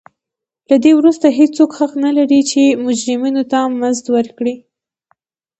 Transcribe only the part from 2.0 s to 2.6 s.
نه لري